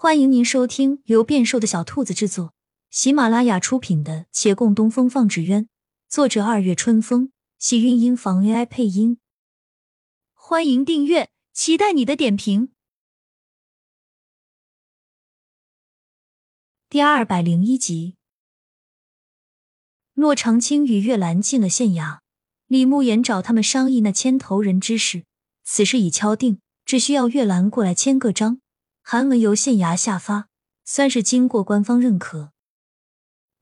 [0.00, 2.54] 欢迎您收听由变瘦的小兔子制作、
[2.88, 5.64] 喜马拉雅出品的《且共东风放纸鸢》，
[6.08, 9.18] 作者二月春风，喜韵音房 AI 配音。
[10.34, 12.68] 欢迎订阅，期待你的点评。
[16.88, 18.14] 第二百零一集，
[20.14, 22.20] 洛长青与月兰进了县衙，
[22.68, 25.24] 李慕言找他们商议那牵头人之事。
[25.64, 28.60] 此事已敲定，只需要月兰过来签个章，
[29.10, 30.50] 韩文由县衙下发，
[30.84, 32.52] 算是经过官方认可。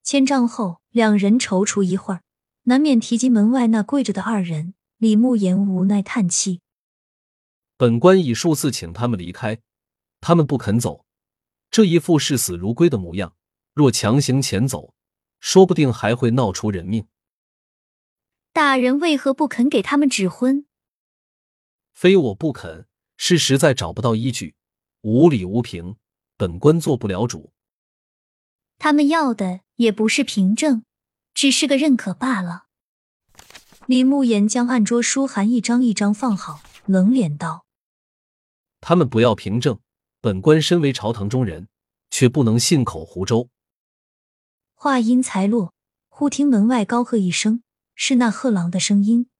[0.02, 2.22] 签账后，两人踌躇一会儿，
[2.64, 4.74] 难免提及门外那跪着的二人。
[4.96, 6.62] 李慕言无奈叹气
[7.78, 9.60] ：“本官已数次请他们离开，
[10.20, 11.06] 他们不肯走，
[11.70, 13.36] 这一副视死如归的模样，
[13.72, 14.94] 若强行遣走，
[15.38, 17.06] 说不定还会闹出人命。”
[18.52, 20.66] 大人为何不肯给他们指婚？
[21.92, 24.56] 非我不肯，是实在找不到依据，
[25.06, 25.94] 无理无凭，
[26.36, 27.52] 本官做不了主。
[28.76, 30.82] 他们要的也不是凭证，
[31.32, 32.64] 只是个认可罢了。
[33.86, 37.66] 李慕言将案桌书函一张一张放好，冷脸道
[38.82, 39.78] ：“他们不要凭证，
[40.20, 41.68] 本官身为朝堂中人，
[42.10, 43.46] 却不能信口胡诌。”
[44.74, 45.72] 话音才落，
[46.08, 47.62] 忽听门外高喝一声，
[47.94, 49.30] 是那贺郎的声音。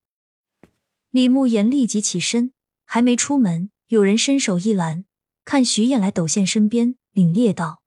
[1.10, 2.52] 李慕言立即起身，
[2.84, 5.04] 还没出门，有人伸手一拦，
[5.46, 7.80] 看徐燕来抖现身边，凛冽道：“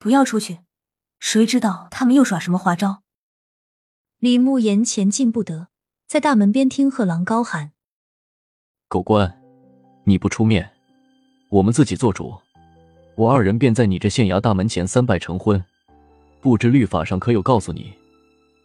[0.00, 0.58] 不要出去，
[1.20, 3.04] 谁知道他们又耍什么花招？”
[4.18, 5.68] 李慕言前进不得，
[6.08, 7.70] 在大门边听贺狼高喊
[8.88, 9.40] ：“狗官，
[10.02, 10.72] 你不出面，
[11.50, 12.36] 我们自己做主。
[13.14, 15.64] 我二人便在你这县衙大门前三拜成婚，
[16.40, 17.94] 不知律法上可有告诉你，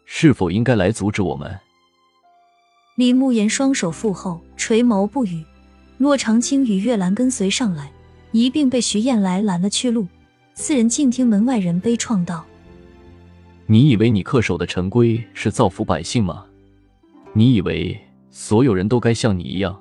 [0.08, 1.60] 是否应该来阻止我们？”
[2.98, 5.46] 李慕言双手负后，垂眸不语。
[5.98, 7.90] 洛长青与月兰跟随上来，
[8.32, 10.06] 一并被徐燕来拦了去路。
[10.54, 12.46] 四人静听门外人悲怆道
[13.66, 16.46] ：“你以为你恪守的陈规是造福百姓吗？
[17.34, 17.98] 你以为
[18.30, 19.78] 所有人都该像你一样，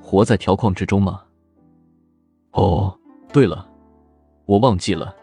[0.00, 1.22] 活在条框之中吗？”
[2.52, 2.94] 哦，
[3.32, 3.66] 对了，
[4.44, 5.14] 我忘记了，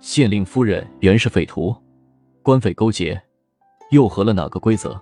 [0.00, 1.74] 县令夫人原是匪徒，
[2.42, 3.20] 官匪勾结，
[3.92, 5.00] 又合了哪个规则？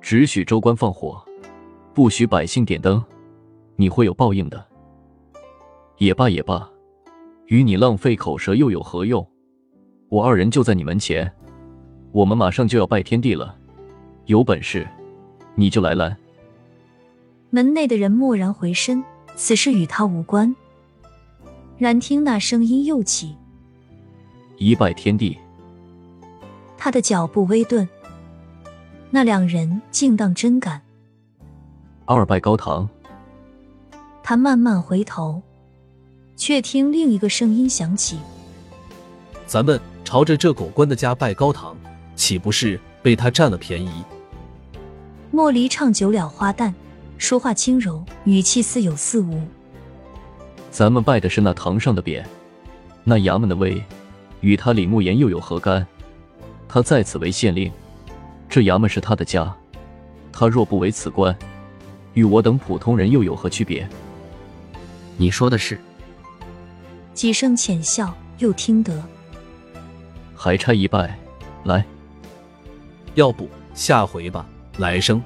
[0.00, 1.24] 只许州官放火，
[1.94, 3.02] 不许百姓点灯，
[3.76, 4.64] 你会有报应的。
[5.98, 6.68] 也罢也罢，
[7.46, 9.26] 与你浪费口舌又有何用？
[10.08, 11.32] 我二人就在你门前，
[12.12, 13.56] 我们马上就要拜天地了，
[14.26, 14.86] 有本事
[15.54, 16.16] 你就来拦。
[17.50, 19.02] 门内的人蓦然回身，
[19.34, 20.54] 此事与他无关。
[21.78, 23.34] 然听那声音又起，
[24.58, 25.36] 一拜天地。
[26.76, 27.88] 他的脚步微顿。
[29.10, 30.82] 那两人竟当真敢。
[32.04, 32.88] 二拜高堂。
[34.28, 35.40] 他慢慢回头，
[36.34, 38.18] 却听另一个声音响起
[39.46, 41.76] ：“咱们朝着这狗官的家拜高堂，
[42.16, 44.02] 岂不是被他占了便宜？”
[45.30, 46.74] 莫离唱久了花旦，
[47.18, 49.40] 说话轻柔，语气似有似无。
[50.72, 52.24] 咱们拜的是那堂上的匾，
[53.04, 53.80] 那衙门的威，
[54.40, 55.86] 与他李慕言又有何干？
[56.68, 57.70] 他在此为县令。
[58.48, 59.56] 这衙门是他的家，
[60.32, 61.32] 他若不为此官，
[62.14, 63.88] 与我等普通人又有何区别？
[65.16, 65.78] 你说的是？
[67.14, 69.02] 几声浅笑，又听得
[70.34, 71.18] 还差一拜，
[71.64, 71.84] 来。
[73.14, 75.22] 要不下回吧，来生。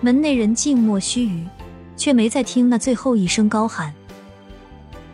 [0.00, 1.46] 门内人静默须臾，
[1.96, 3.94] 却没再听那最后一声高喊。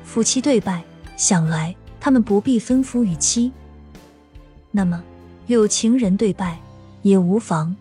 [0.03, 0.83] 夫妻对拜，
[1.17, 3.53] 想来他们不必分夫与妻。
[4.73, 5.03] 那么
[5.47, 6.59] 有情人对拜？
[7.03, 7.77] 也无妨，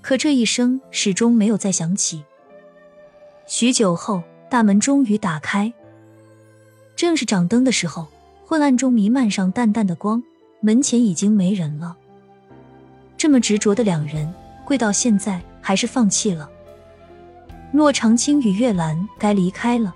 [0.00, 2.24] 可这一声始终没有再响起。
[3.46, 5.72] 许久后，大门终于打开，
[6.96, 8.06] 正是掌灯的时候，
[8.46, 10.22] 昏暗中弥漫上淡淡的光，
[10.60, 11.96] 门前已经没人了。
[13.16, 14.32] 这么执着的两人，
[14.64, 16.48] 跪到现在还是放弃了。
[17.72, 19.94] 洛长青与月兰该离开了，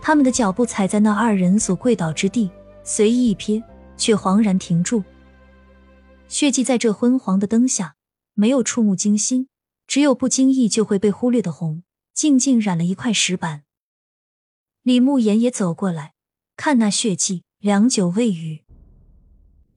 [0.00, 2.50] 他们的脚步踩在那二人所跪倒之地，
[2.82, 3.62] 随意一瞥，
[3.98, 5.04] 却惶然停住。
[6.28, 7.96] 血迹在这昏黄的灯下，
[8.32, 9.48] 没有触目惊心，
[9.86, 11.82] 只有不经意就会被忽略的红，
[12.14, 13.64] 静静染了一块石板。
[14.90, 16.14] 李慕言也走过来，
[16.56, 18.64] 看那血迹，良久未语。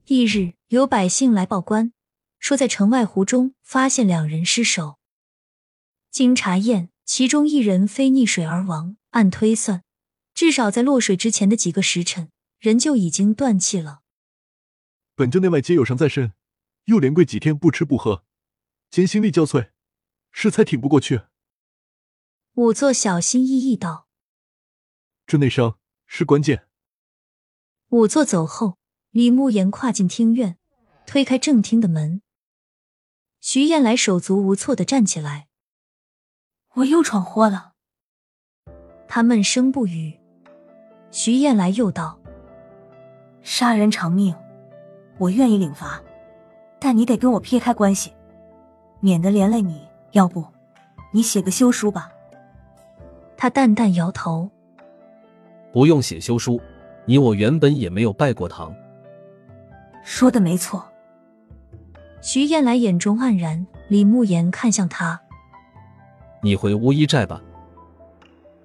[0.08, 1.94] 翌日，有百姓来报官，
[2.40, 4.98] 说在城外湖中发现两人尸首。
[6.10, 9.84] 经查验，其中一人非溺水而亡，按推算，
[10.34, 14.00] 至少在落水之前的几个时辰，人就已经断气了。
[15.14, 16.34] 本就内外皆有伤在身。
[16.86, 18.26] 又连跪几天不吃不喝，
[18.90, 19.70] 今心力交瘁，
[20.32, 21.22] 实在挺不过去。
[22.56, 24.03] 仵作小心翼翼道
[25.26, 26.68] ：“这内伤是关键。
[27.90, 28.78] 仵作走后，
[29.12, 30.58] 李慕言跨进厅院，
[31.06, 32.22] 推开正厅的门。
[33.40, 35.48] 徐燕来手足无措的站起来，
[36.76, 37.74] 我又闯祸了。
[39.08, 40.20] 他闷声不语。
[41.12, 42.20] 徐燕来又道
[43.44, 44.36] ：“杀人偿命，
[45.20, 46.02] 我愿意领罚，
[46.80, 48.12] 但你得跟我撇开关系，
[49.00, 49.88] 免得连累你。
[50.14, 50.46] 要不，
[51.12, 52.12] 你写个休书吧。”
[53.38, 54.50] 他淡淡摇头
[55.74, 56.62] ：“不用写休书，
[57.06, 58.74] 你我原本也没有拜过堂。”
[60.04, 60.86] 说的没错。
[62.22, 65.20] 徐燕来眼中黯然，李慕言看向他
[66.42, 67.42] ：“你回乌衣寨吧。”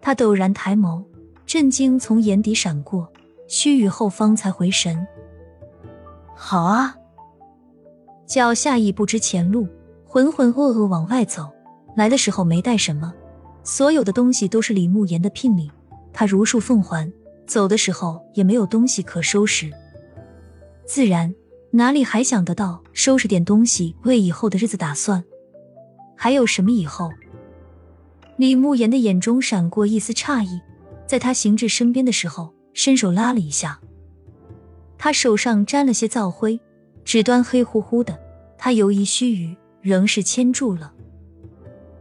[0.01, 1.03] 他陡然抬眸。
[1.47, 3.11] 震惊从眼底闪过，
[3.47, 5.07] 须臾后方才回神。
[6.37, 6.95] 好啊，
[8.27, 9.67] 脚下已不知前路，
[10.05, 11.49] 浑浑噩噩往外走。
[11.97, 13.15] 来的时候没带什么，
[13.65, 15.73] 所有的东西都是李慕言的聘礼，
[16.19, 17.13] 他如数奉还。
[17.47, 19.71] 走的时候也没有东西可收拾，
[20.85, 21.33] 自然
[21.71, 25.23] 哪里还想得到收拾点东西为以后的日子打算？
[26.17, 27.09] 还有什么以后？
[28.37, 30.61] 李慕言的眼中闪过一丝诧异。
[31.07, 33.81] 在他行至身边的时候，伸手拉了一下，
[34.99, 36.59] 他手上沾了些皂灰，
[37.05, 38.19] 指端黑乎乎的。
[38.59, 40.93] 他犹疑须臾，仍是牵住了。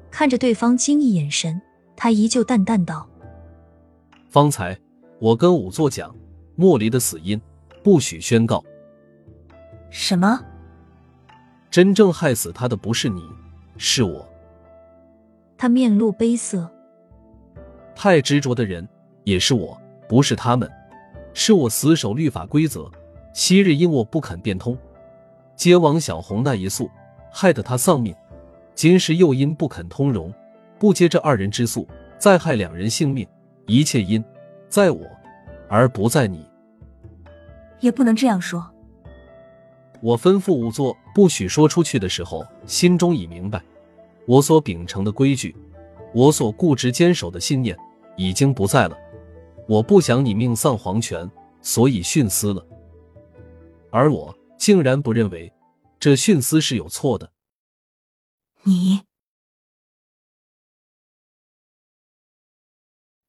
[0.09, 1.61] 看着对方惊异眼神，
[1.95, 3.07] 他依旧淡淡道
[4.37, 4.77] ：“方才
[5.17, 6.15] 我跟仵作讲，
[6.55, 7.41] 莫离的死因
[7.83, 8.63] 不许宣告。
[9.89, 10.39] 什么？
[11.71, 13.23] 真正害死他的不是你，
[13.77, 14.23] 是我。”
[15.57, 16.69] 他面露悲色，
[17.95, 18.87] 太执着的人。
[19.23, 19.75] 也是我，
[20.07, 20.71] 不是他们，
[21.33, 22.87] 是我死守律法规则。
[23.33, 24.77] 昔日因我不肯变通，
[25.55, 26.87] 接王小红那一诉，
[27.31, 28.13] 害得他丧命；
[28.75, 30.31] 今时又因不肯通融，
[30.77, 31.87] 不接这二人之诉，
[32.19, 33.27] 再害两人性命。
[33.67, 34.23] 一切因
[34.69, 35.05] 在我，
[35.69, 36.43] 而不在你。
[37.79, 38.65] 也不能这样说。
[40.01, 43.61] 我吩咐仵作不许说出去的时候，心中已明白，
[44.25, 45.55] 我所秉承的规矩，
[46.13, 47.77] 我所固执坚守的信念，
[48.15, 48.97] 已经不在了。
[49.67, 51.29] 我不想你命丧黄泉，
[51.61, 52.65] 所以徇私了。
[53.91, 55.51] 而我竟然不认为
[55.99, 57.31] 这徇私是有错的。
[58.63, 59.01] 你，